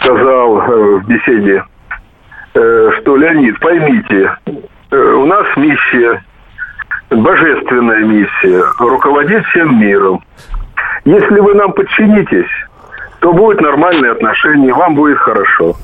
[0.00, 1.64] сказал в беседе,
[2.52, 4.30] что Леонид, поймите,
[4.94, 6.24] у нас миссия,
[7.10, 10.22] божественная миссия, руководить всем миром.
[11.04, 12.50] Если вы нам подчинитесь,
[13.20, 15.74] то будет нормальное отношение, вам будет хорошо.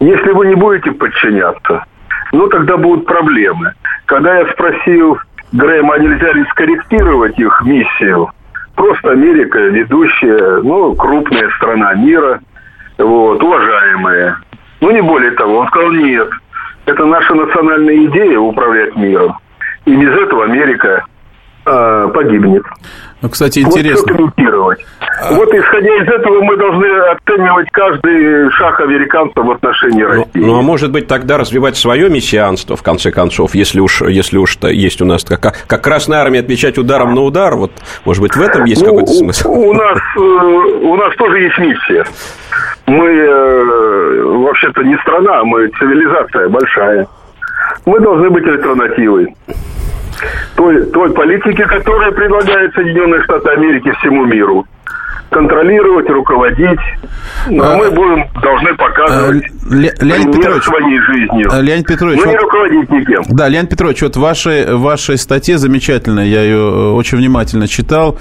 [0.00, 1.84] Если вы не будете подчиняться,
[2.32, 3.72] ну тогда будут проблемы.
[4.06, 5.18] Когда я спросил
[5.52, 8.30] Грэма, а нельзя ли скорректировать их миссию,
[8.76, 12.40] просто Америка ведущая, ну, крупная страна мира,
[12.98, 14.38] вот, уважаемая.
[14.80, 15.58] Ну, не более того.
[15.58, 16.28] Он сказал, нет,
[16.86, 19.36] это наша национальная идея управлять миром.
[19.84, 21.04] И без этого Америка
[21.66, 22.64] э, погибнет.
[23.22, 24.14] Ну, кстати, интересно.
[24.16, 24.78] Вот
[25.20, 25.34] а...
[25.34, 30.30] Вот исходя из этого мы должны оценивать каждый шаг американцев в отношении ну, России.
[30.34, 34.56] Ну, а может быть тогда развивать свое мессианство, в конце концов, если уж, если уж
[34.62, 37.72] есть у нас как, как Красная Армия отвечать ударом на удар, вот,
[38.06, 39.50] может быть, в этом есть ну, какой-то смысл?
[39.50, 42.06] У нас, э, у нас тоже есть миссия.
[42.90, 47.06] Мы э, вообще-то не страна, мы цивилизация большая.
[47.86, 49.32] Мы должны быть альтернативой
[50.56, 54.66] той, той политики, которая предлагает Соединенные Штаты Америки всему миру
[55.30, 56.80] контролировать, руководить.
[57.48, 61.48] Но а, мы будем, должны показывать а, Ле, Леонид Петрович, своей жизнью.
[61.52, 63.22] А, Леонид Петрович, но вот, не руководить никем.
[63.28, 68.18] Да, Леонид Петрович, вот в вашей, вашей статье замечательно, я ее э, очень внимательно читал.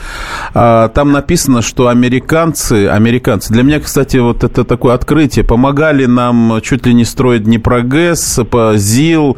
[0.53, 6.61] А, там написано, что американцы, американцы, для меня, кстати, вот это такое открытие, помогали нам
[6.61, 8.39] чуть ли не строить Днепрогэс,
[8.75, 9.37] ЗИЛ,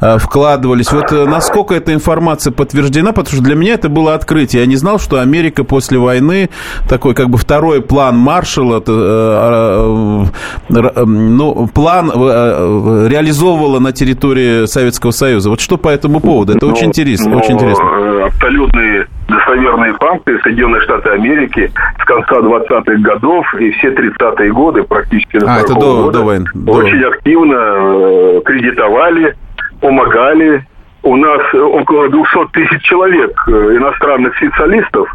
[0.00, 0.92] э, вкладывались.
[0.92, 4.62] Вот э, насколько эта информация подтверждена, потому что для меня это было открытие.
[4.62, 6.50] Я не знал, что Америка после войны
[6.88, 10.24] такой такой как бы второй план Маршалла, э,
[10.70, 15.50] э, э, ну, план реализовывала на территории Советского Союза.
[15.50, 16.54] Вот что по этому поводу?
[16.56, 17.30] Это ну, очень интересно.
[17.30, 17.84] Ну, очень интересно.
[18.26, 21.70] Абсолютные достоверные факты Соединенные Штаты Америки
[22.00, 26.46] с конца 20-х годов и все 30-е годы практически а, это до, года, до войны.
[26.66, 27.08] очень до...
[27.08, 29.34] активно кредитовали,
[29.80, 30.66] помогали.
[31.02, 35.08] У нас около 200 тысяч человек иностранных специалистов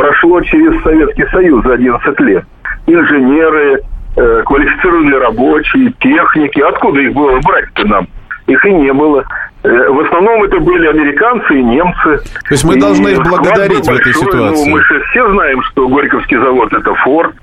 [0.00, 2.44] прошло через Советский Союз за 11 лет.
[2.86, 3.80] Инженеры,
[4.16, 6.60] э, квалифицированные рабочие, техники.
[6.60, 8.08] Откуда их было брать-то нам?
[8.46, 9.24] Их и не было.
[9.62, 12.18] Э, в основном это были американцы и немцы.
[12.48, 14.70] То есть мы и должны их благодарить в этой ситуации.
[14.70, 17.34] Ну, мы же все знаем, что Горьковский завод это Форд,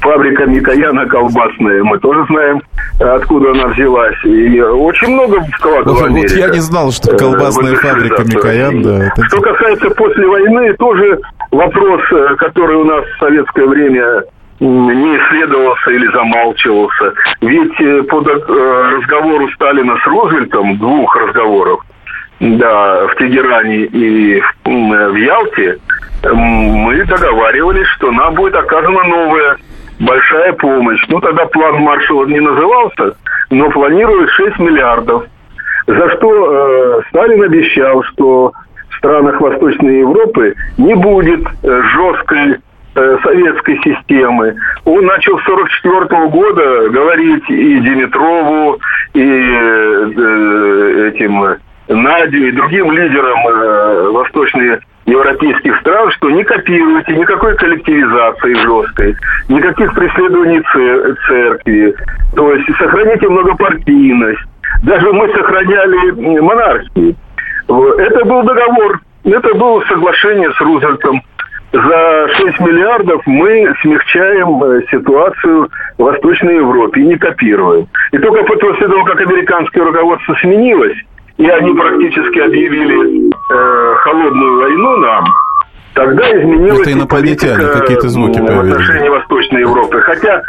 [0.00, 2.62] фабрика Микояна колбасная, мы тоже знаем,
[2.98, 4.16] откуда она взялась.
[4.24, 9.06] И очень много вкладывала вот, вот я не знал, что колбасная фабрика Микоян, да.
[9.06, 9.24] Это...
[9.28, 14.24] Что касается после войны, тоже вопрос, э, который у нас в советское время
[14.60, 17.14] не исследовался или замалчивался.
[17.40, 21.80] Ведь э, по э, разговору Сталина с Рузвельтом, двух разговоров,
[22.40, 25.78] да, в Тегеране и в Ялте,
[26.22, 29.56] мы договаривались, что нам будет оказана новая
[30.00, 31.04] большая помощь.
[31.08, 33.16] Ну, тогда план Маршалла не назывался,
[33.50, 35.24] но планируют 6 миллиардов.
[35.86, 38.52] За что э, Сталин обещал, что
[38.90, 42.56] в странах Восточной Европы не будет э, жесткой
[42.94, 44.56] э, советской системы.
[44.84, 48.78] Он начал с 1944 года говорить и Димитрову,
[49.14, 51.58] и э, этим
[51.90, 59.16] Надю, и другим лидерам э, Восточной европейских стран, что не копируйте никакой коллективизации жесткой,
[59.48, 60.62] никаких преследований
[61.26, 61.94] церкви,
[62.36, 64.40] то есть сохраните многопартийность.
[64.84, 67.16] Даже мы сохраняли монархии.
[67.66, 71.22] Это был договор, это было соглашение с Рузвельтом.
[71.72, 77.86] За 6 миллиардов мы смягчаем э, ситуацию в Восточной Европе не копируем.
[78.10, 80.96] И только после того, как американское руководство сменилось,
[81.40, 85.24] и они практически объявили э, холодную войну нам,
[85.94, 90.00] тогда изменилась Это инопланетяне, какие-то звуки в отношении Восточной Европы.
[90.02, 90.42] Хотя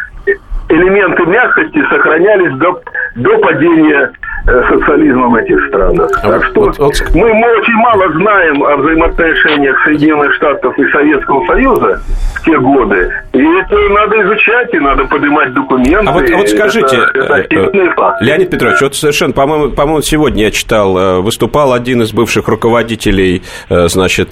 [0.68, 2.82] элементы мягкости сохранялись до,
[3.16, 4.12] до падения
[4.48, 6.10] Э, социализмом этих странах.
[6.24, 6.94] А так что вот, вот...
[7.14, 12.02] Мы, очень мало знаем о взаимоотношениях Соединенных Штатов и Советского Союза
[12.36, 13.14] в те годы.
[13.34, 16.08] И это надо изучать, и надо поднимать документы.
[16.08, 20.46] А вот, а вот скажите, это, это э, Леонид Петрович, вот совершенно, по-моему, по-моему, сегодня
[20.46, 24.32] я читал, э, выступал один из бывших руководителей, значит,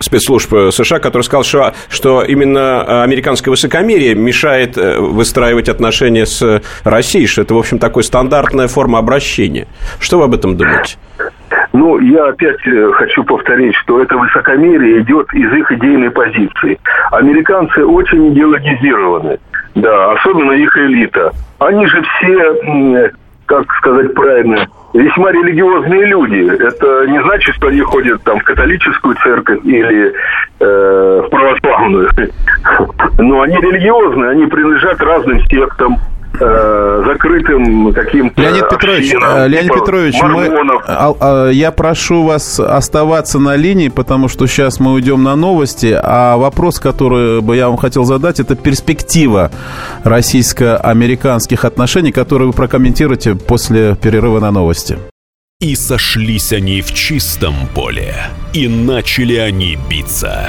[0.00, 7.42] спецслужб США, который сказал, что, что именно американское высокомерие мешает выстраивать отношения с Россией, что
[7.42, 9.68] это, в общем, такой стандартная форма обращения.
[10.00, 10.96] Что вы об этом думаете?
[11.72, 16.78] Ну, я опять э, хочу повторить, что это высокомерие идет из их идейной позиции.
[17.12, 19.38] Американцы очень идеологизированы,
[19.76, 21.32] да, особенно их элита.
[21.60, 23.12] Они же все,
[23.46, 26.50] как сказать правильно, весьма религиозные люди.
[26.60, 30.12] Это не значит, что они ходят там в католическую церковь или
[30.58, 32.10] э, в православную.
[33.18, 35.98] Но они религиозные, они принадлежат разным сектам,
[36.40, 40.48] э, закрытым каким-то Леонид Петрович, общинам, Леонид типа Петрович, мы,
[40.86, 45.98] а, а, я прошу вас оставаться на линии, потому что сейчас мы уйдем на новости,
[46.00, 49.50] а вопрос, который бы я вам хотел задать, это перспектива
[50.04, 54.98] российско-американских отношений, которые вы прокомментируете после перерыва на новости.
[55.60, 58.14] И сошлись они в чистом поле,
[58.52, 60.48] и начали они биться.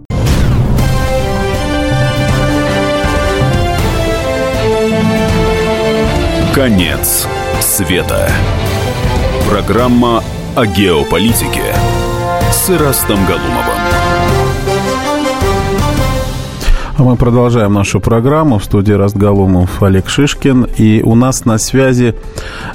[6.53, 7.29] Конец
[7.61, 8.29] света.
[9.49, 10.21] Программа
[10.53, 11.73] о геополитике
[12.51, 13.79] с Ирастом Галумовым.
[16.97, 18.59] А мы продолжаем нашу программу.
[18.59, 20.67] В студии Растгалумов Олег Шишкин.
[20.77, 22.15] И у нас на связи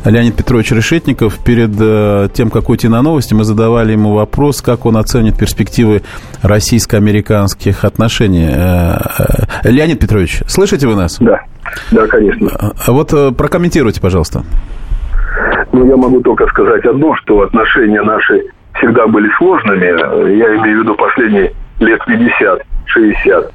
[0.06, 1.38] Леонид Петрович Решетников.
[1.44, 6.02] Перед э, тем, как уйти на новости, мы задавали ему вопрос, как он оценит перспективы
[6.40, 8.48] российско-американских отношений.
[8.50, 8.98] Э,
[9.64, 11.18] э, Леонид Петрович, слышите вы нас?
[11.20, 11.42] Да,
[11.90, 12.50] да, конечно.
[12.58, 14.42] А вот э, прокомментируйте, пожалуйста.
[15.72, 19.84] Ну, я могу только сказать одно, что отношения наши всегда были сложными.
[20.36, 23.50] Я имею в виду последние лет 50-60.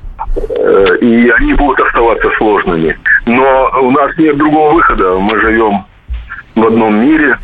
[0.49, 2.97] Э, И они будут оставаться сложными.
[3.25, 5.17] Но у нас нет другого выхода.
[5.17, 5.85] Мы живем
[6.55, 7.37] в одном мире.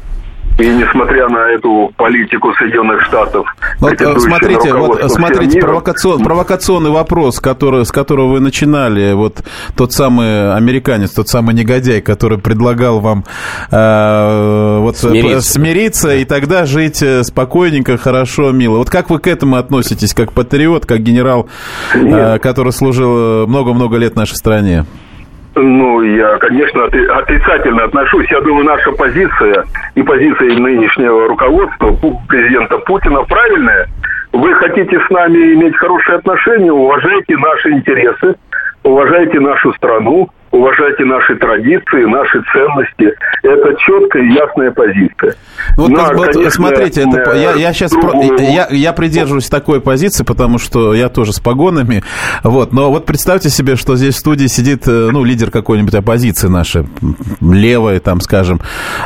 [0.60, 3.46] И несмотря на эту политику Соединенных Штатов,
[3.80, 9.44] Вот, э, смотрите, вот, руководство смотрите, провокацион- провокационный вопрос, который, с которого вы начинали, вот
[9.76, 13.24] тот самый американец, тот самый негодяй, который предлагал вам
[13.72, 15.38] э, вот, Смириться.
[15.38, 18.78] э, смириться и тогда жить э, спокойненько, хорошо, мило.
[18.78, 21.48] Вот как вы к этому относитесь, как патриот, как генерал,
[21.94, 24.86] э, который служил э, много-много лет нашей стране?
[25.60, 28.30] Ну, я, конечно, отри- отрицательно отношусь.
[28.30, 29.66] Я думаю, наша позиция
[29.96, 31.96] и позиция нынешнего руководства,
[32.28, 33.88] президента Путина, правильная.
[34.34, 38.36] Вы хотите с нами иметь хорошие отношения, уважайте наши интересы,
[38.84, 43.16] уважайте нашу страну, уважайте наши традиции, наши ценности.
[43.44, 45.36] Это четкая и ясная позиция.
[45.76, 49.82] Вот, На, вот, конечно, смотрите, это, э, я, я сейчас другую- я, я придерживаюсь такой
[49.82, 52.04] позиции, потому что я тоже с погонами.
[52.44, 56.48] Вот, но вот представьте себе, что здесь в студии сидит э, ну, лидер какой-нибудь оппозиции
[56.48, 56.88] нашей,
[57.42, 58.60] левой, там, скажем.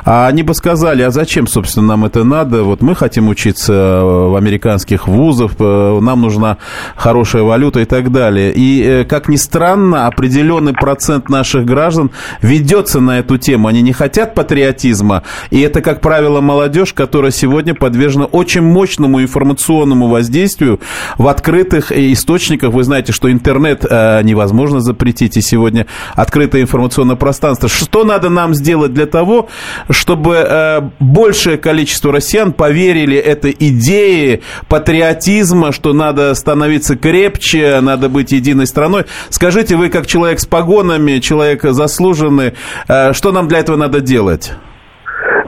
[0.06, 2.64] А они бы сказали, а зачем, собственно, нам это надо?
[2.64, 6.58] Вот мы хотим учиться э, в американских вузах, э, нам нужна
[6.96, 8.54] хорошая валюта и так далее.
[8.56, 13.68] И, как ни странно, определенный процент наших граждан ведется на эту тему.
[13.68, 15.24] Они не хотят патриотизма.
[15.50, 20.80] И это, как правило, молодежь, которая сегодня подвержена очень мощному информационному воздействию
[21.18, 22.72] в открытых источниках.
[22.72, 25.38] Вы знаете, что интернет э, невозможно запретить.
[25.38, 27.70] И сегодня открытое информационное пространство.
[27.70, 29.50] Что надо нам сделать для того,
[29.90, 38.32] чтобы э, большее количество россиян поверили этой идее патриотизма, что надо становиться крепче, надо быть
[38.32, 39.06] единой страной.
[39.30, 42.54] Скажите, вы как человек с погонами, человек заслуженный,
[42.88, 44.54] э, что нам для этого надо делать?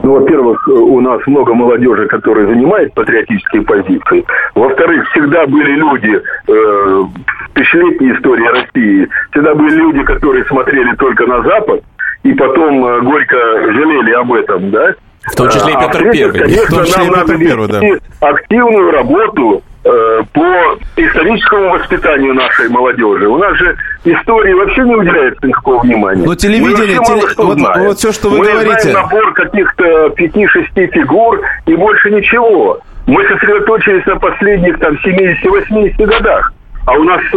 [0.02, 4.24] Ну, во-первых, у нас много молодежи, которые занимает патриотические позиции.
[4.54, 7.10] Во-вторых, всегда были люди э, в
[7.54, 11.82] тысячелетней истории России, всегда были люди, которые смотрели только на Запад,
[12.22, 13.36] и потом э, горько
[13.72, 14.94] жалели об этом, да?
[15.22, 16.40] В том числе и А Петр в-третьих, Первый.
[16.40, 18.28] Конечно, В том числе и Петр надо Первый, да.
[18.28, 23.28] активную работу по историческому воспитанию нашей молодежи.
[23.28, 26.24] У нас же истории вообще не уделяется никакого внимания.
[26.26, 27.84] Но телевидение, Мы теле- что вот- знаем.
[27.84, 28.80] вот всё, что вы Мы говорите.
[28.90, 32.80] знаем набор каких-то пяти-шести фигур и больше ничего.
[33.06, 36.52] Мы сосредоточились на последних там 70-80 годах.
[36.86, 37.36] А у нас э,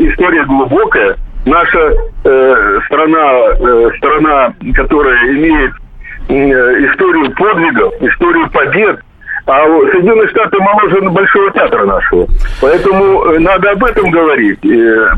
[0.00, 1.16] история глубокая.
[1.46, 1.92] Наша
[2.24, 5.72] э, страна, э, страна, которая имеет
[6.28, 9.00] э, историю подвигов, историю побед,
[9.46, 12.26] А Соединенные Штаты моложе Большого театра нашего.
[12.60, 14.64] Поэтому э, надо об этом говорить.
[14.64, 15.14] Э,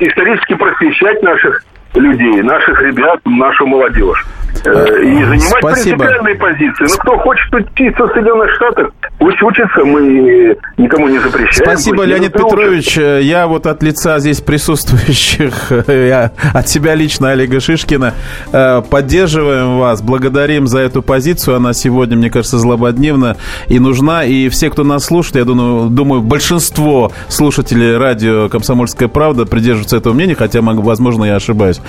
[0.00, 1.64] исторически просвещать наших
[1.94, 4.24] людей, наших ребят, нашу молодежь.
[4.64, 5.98] Э, и занимать Спасибо.
[5.98, 6.84] принципиальные позиции.
[6.88, 11.70] Ну, кто хочет учиться в Соединенных Штатах, пусть учится, мы никому не запрещаем.
[11.70, 12.96] Спасибо, Леонид Петрович.
[12.96, 13.22] Учат.
[13.22, 18.14] Я вот от лица здесь присутствующих, я от себя лично Олега Шишкина,
[18.52, 21.56] э, поддерживаем вас, благодарим за эту позицию.
[21.56, 23.36] Она сегодня, мне кажется, злободневна
[23.66, 24.24] и нужна.
[24.24, 30.12] И все, кто нас слушает, я думаю, думаю большинство слушателей радио «Комсомольская правда» придерживаются этого
[30.12, 31.80] мнения, хотя, возможно, я ошибаюсь.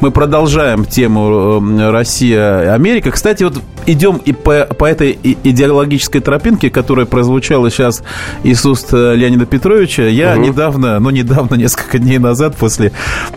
[0.00, 3.12] Мы продолжаем тему э, России Россия, Америка.
[3.12, 8.02] Кстати, вот идем и по, по этой идеологической тропинке, которая прозвучала сейчас
[8.42, 10.02] из уст э, Леонида Петровича.
[10.02, 10.42] Я угу.
[10.42, 12.90] недавно, ну, недавно, несколько дней назад, после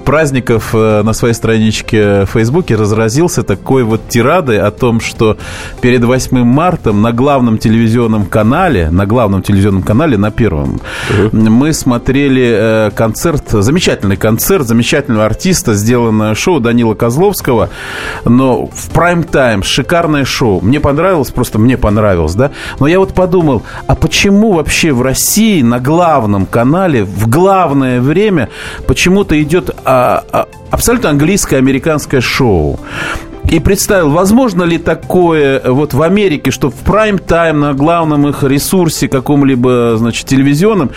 [0.05, 5.37] праздников э, на своей страничке в Фейсбуке разразился такой вот тирадой о том, что
[5.81, 11.37] перед 8 марта на главном телевизионном канале, на главном телевизионном канале, на первом, угу.
[11.37, 17.69] мы смотрели э, концерт, замечательный концерт, замечательного артиста, сделанное шоу Данила Козловского,
[18.25, 20.61] но в прайм-тайм, шикарное шоу.
[20.61, 22.51] Мне понравилось, просто мне понравилось, да.
[22.79, 28.49] Но я вот подумал, а почему вообще в России на главном канале в главное время
[28.87, 32.79] почему-то идет а, а, абсолютно английское, американское шоу?
[33.49, 39.07] И представил, возможно ли такое вот в Америке, что в прайм-тайм на главном их ресурсе
[39.07, 40.91] каком-либо, значит, телевизионном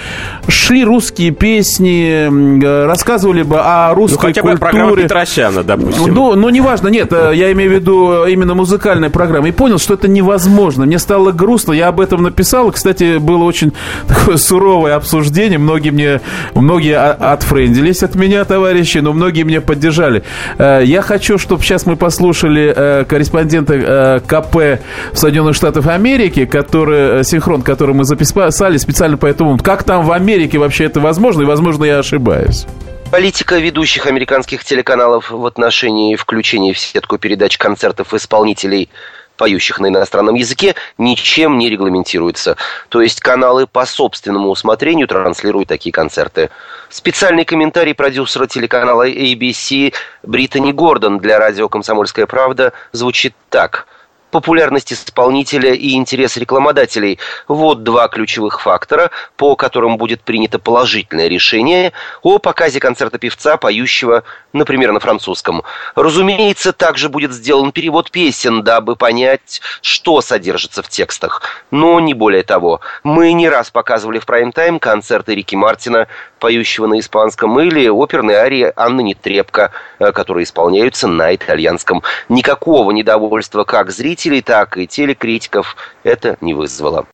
[0.48, 4.54] шли русские песни, рассказывали бы о русской ну, хотя культуре.
[4.54, 6.14] бы программа Петросяна, допустим.
[6.14, 9.48] Ну, ну, неважно, нет, э, я имею в виду именно музыкальная программа.
[9.48, 10.86] И понял, что это невозможно.
[10.86, 12.70] Мне стало грустно, я об этом написал.
[12.70, 13.72] Кстати, было очень
[14.08, 15.58] такое суровое обсуждение.
[15.58, 16.20] Многие мне,
[16.54, 20.22] многие отфрендились от меня, товарищи, но многие меня поддержали.
[20.58, 24.82] Э, я хочу, чтобы сейчас мы послушали слушали э, корреспондента э, КП
[25.14, 29.58] Соединенных Штатах Америки, который, э, синхрон, который мы записали специально по этому.
[29.58, 31.42] Как там в Америке вообще это возможно?
[31.42, 32.66] И, возможно, я ошибаюсь.
[33.10, 38.90] Политика ведущих американских телеканалов в отношении включения в сетку передач концертов исполнителей
[39.36, 42.56] поющих на иностранном языке, ничем не регламентируется.
[42.88, 46.50] То есть каналы по собственному усмотрению транслируют такие концерты.
[46.88, 53.86] Специальный комментарий продюсера телеканала ABC Британи Гордон для радио «Комсомольская правда» звучит так–
[54.36, 57.18] популярность исполнителя и интерес рекламодателей.
[57.48, 64.24] Вот два ключевых фактора, по которым будет принято положительное решение о показе концерта певца, поющего,
[64.52, 65.62] например, на французском.
[65.94, 71.40] Разумеется, также будет сделан перевод песен, дабы понять, что содержится в текстах.
[71.70, 72.80] Но не более того.
[73.04, 76.08] Мы не раз показывали в прайм-тайм концерты Рики Мартина,
[76.38, 82.02] поющего на испанском, или оперные арии Анны Нетребко, э, которые исполняются на итальянском.
[82.28, 87.06] Никакого недовольства как зрителей, так и телекритиков это не вызвало.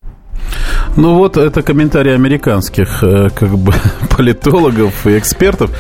[0.96, 3.72] Ну вот, это комментарии американских э, как бы
[4.16, 5.70] политологов и экспертов.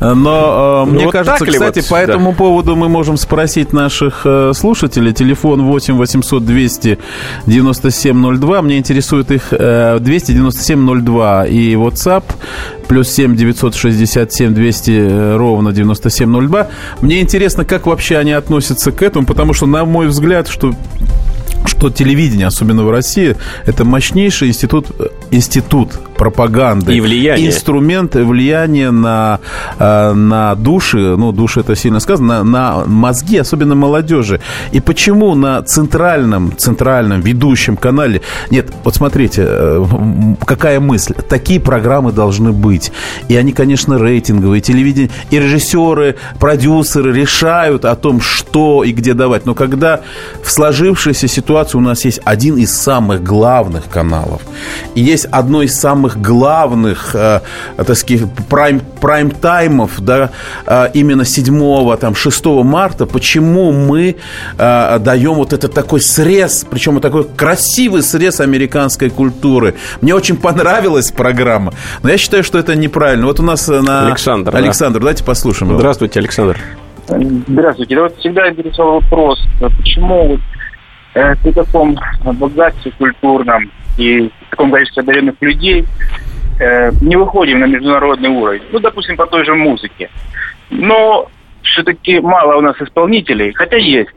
[0.00, 2.02] Но э, ну, мне вот кажется, кстати, вот, по да.
[2.02, 5.12] этому поводу мы можем спросить наших э, слушателей.
[5.12, 6.98] Телефон 8 800 200
[7.46, 8.62] 9702.
[8.62, 12.24] Мне интересует их 297 02 и WhatsApp
[12.88, 16.68] плюс 7 967 200 ровно 9702.
[17.00, 20.72] Мне интересно, как вообще они относятся к этому, потому что, на мой взгляд, что
[21.82, 24.86] что телевидение, особенно в России, это мощнейший институт,
[25.32, 26.94] институт пропаганды.
[26.94, 27.48] И влияние.
[27.48, 29.40] Инструмент влияния на,
[29.80, 34.40] э, на души, ну, души это сильно сказано, на, на мозги, особенно молодежи.
[34.70, 38.20] И почему на центральном, центральном ведущем канале...
[38.50, 39.84] Нет, вот смотрите, э,
[40.46, 41.14] какая мысль.
[41.28, 42.92] Такие программы должны быть.
[43.26, 44.60] И они, конечно, рейтинговые.
[44.60, 49.46] Телевидение, и режиссеры, продюсеры решают о том, что и где давать.
[49.46, 50.02] Но когда
[50.44, 54.42] в сложившейся ситуации у нас есть один из самых главных каналов,
[54.94, 57.40] и есть одно из самых главных, э,
[57.76, 60.30] так сказать, прайм, прайм-таймов, да,
[60.66, 64.16] э, именно 7 там, 6 марта, почему мы
[64.58, 69.74] э, даем вот этот такой срез, причем вот такой красивый срез американской культуры.
[70.00, 73.26] Мне очень понравилась программа, но я считаю, что это неправильно.
[73.26, 74.06] Вот у нас на...
[74.06, 75.00] Александр, Александр, да?
[75.00, 75.76] давайте послушаем.
[75.76, 76.58] Здравствуйте, Александр.
[77.06, 78.00] Здравствуйте.
[78.00, 80.61] Вот всегда интересовал вопрос, почему вот, э,
[81.12, 85.84] при таком богатстве культурном и таком количестве одаренных людей
[86.60, 88.62] э, не выходим на международный уровень.
[88.70, 90.10] Ну, допустим, по той же музыке.
[90.70, 91.28] Но
[91.62, 94.10] все-таки мало у нас исполнителей, хотя есть.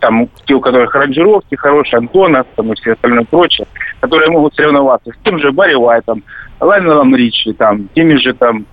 [0.00, 3.66] Там те, у которых аранжировки хорошие, Антонов там, и все остальное прочее,
[4.00, 6.22] которые могут соревноваться с тем же Барри Уайтом,
[6.60, 8.64] Лайнелом Ричи, там, теми же там э,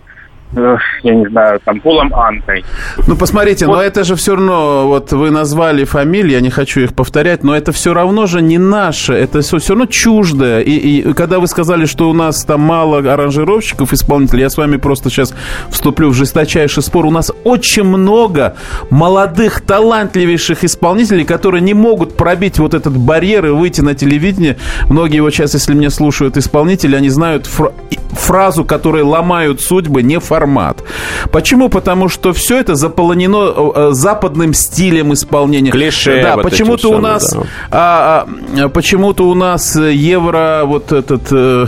[1.03, 2.63] я не знаю, там, Полом Анкой.
[3.07, 3.75] Ну, посмотрите, вот.
[3.75, 7.55] но это же все равно, вот вы назвали фамилии, я не хочу их повторять, но
[7.55, 10.61] это все равно же не наше, это все, все равно чуждое.
[10.61, 14.77] И, и когда вы сказали, что у нас там мало аранжировщиков, исполнителей, я с вами
[14.77, 15.33] просто сейчас
[15.69, 17.05] вступлю в жесточайший спор.
[17.05, 18.55] У нас очень много
[18.89, 24.57] молодых, талантливейших исполнителей, которые не могут пробить вот этот барьер и выйти на телевидение.
[24.89, 27.73] Многие вот сейчас, если меня слушают исполнители, они знают фр-
[28.25, 30.83] фразу, которая ломают судьбы, не формат.
[31.31, 31.69] Почему?
[31.69, 35.71] Потому что все это заполонено э, западным стилем исполнения.
[35.71, 36.21] Клише.
[36.21, 37.43] Да, вот почему-то у нас, да.
[37.71, 41.31] а, а, почему-то у нас евро, вот этот.
[41.31, 41.67] Э,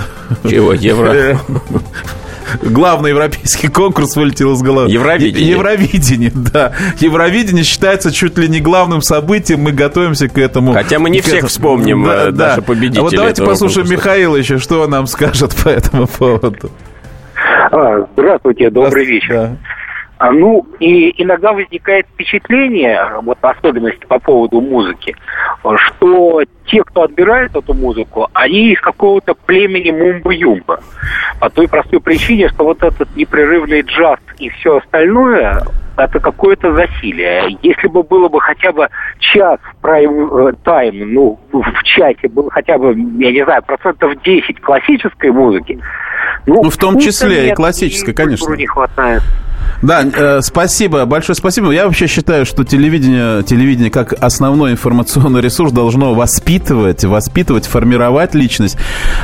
[0.50, 1.40] Чего евро?
[2.62, 4.90] главный европейский конкурс вылетел из головы.
[4.90, 5.52] Евровидение.
[5.52, 6.74] Евровидение, да.
[7.00, 10.74] Евровидение считается чуть ли не главным событием, мы готовимся к этому.
[10.74, 11.50] Хотя мы не всех этому.
[11.50, 12.62] вспомним, да, э, даже да.
[12.62, 13.00] победителей.
[13.00, 14.08] А вот давайте послушаем конкурса.
[14.08, 16.72] Михаила еще, что он нам скажет по этому поводу.
[17.72, 19.36] А, здравствуйте, добрый здравствуйте, вечер.
[19.36, 19.58] Да.
[20.20, 25.16] А, ну, и иногда возникает впечатление, вот особенность по поводу музыки,
[25.62, 30.80] что те, кто отбирает эту музыку, они из какого-то племени Мумба-Юмба.
[31.40, 35.64] По той простой причине, что вот этот непрерывный джаз и все остальное,
[35.98, 37.58] это какое-то засилие.
[37.62, 38.90] Если бы было бы хотя бы
[39.20, 42.90] час прайм-тайм, э, ну, в часе было хотя бы,
[43.20, 45.80] я не знаю, процентов 10 классической музыки,
[46.46, 48.54] ну, ну в том числе нет, и классической, и конечно.
[48.54, 49.22] не хватает.
[49.82, 51.72] Да, э, спасибо, большое спасибо.
[51.72, 58.78] Я вообще считаю, что телевидение, телевидение как основной информационный ресурс должно воспитывать, воспитывать, формировать личность.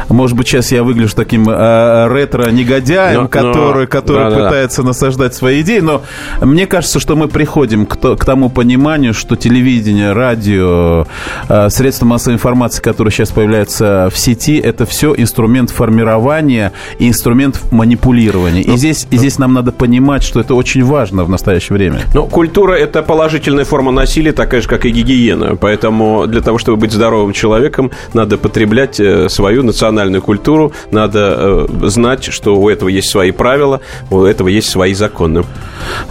[0.09, 4.89] Может быть, сейчас я выгляжу таким э, ретро-негодяем, который, который да, пытается да.
[4.89, 6.03] насаждать свои идеи, но
[6.41, 11.07] мне кажется, что мы приходим к, то, к тому пониманию, что телевидение, радио,
[11.49, 17.59] э, средства массовой информации, которые сейчас появляются в сети, это все инструмент формирования и инструмент
[17.71, 18.61] манипулирования.
[18.61, 22.01] И, ну, здесь, и здесь нам надо понимать, что это очень важно в настоящее время.
[22.13, 25.55] Ну, культура– это положительная форма насилия, такая же, как и гигиена.
[25.55, 31.87] Поэтому для того, чтобы быть здоровым человеком, надо потреблять э, свою национальную культуру, надо э,
[31.87, 33.79] знать, что у этого есть свои правила,
[34.11, 35.43] у этого есть свои законы.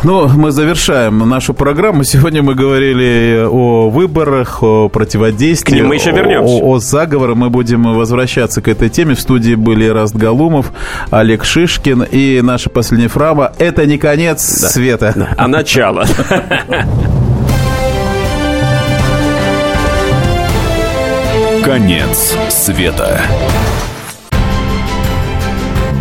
[0.02, 2.04] Ну, мы завершаем нашу программу.
[2.04, 5.72] Сегодня мы говорили о выборах, о противодействии.
[5.72, 6.54] К ним мы еще вернемся.
[6.54, 7.34] О, о заговоре.
[7.34, 9.14] Мы будем возвращаться к этой теме.
[9.14, 10.72] В студии были Раст Галумов,
[11.10, 13.52] Олег Шишкин и наша последняя фрама.
[13.58, 14.68] Это не конец конец да.
[14.68, 15.12] света.
[15.16, 15.34] Да.
[15.36, 16.06] А начало.
[21.64, 23.20] Конец света.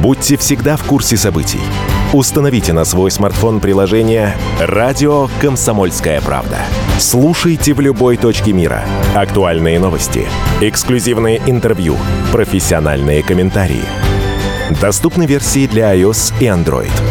[0.02, 1.60] Будьте всегда в курсе событий.
[2.14, 6.58] Установите на свой смартфон приложение «Радио Комсомольская правда».
[7.00, 8.84] Слушайте в любой точке мира.
[9.16, 10.28] Актуальные новости,
[10.60, 11.96] эксклюзивные интервью,
[12.32, 13.86] профессиональные комментарии.
[14.80, 17.11] Доступны версии для iOS и Android.